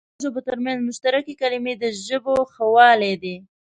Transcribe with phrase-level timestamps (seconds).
[0.03, 3.37] د دوو ژبو تر منځ مشترکې کلمې د ژبو ښهوالی دئ.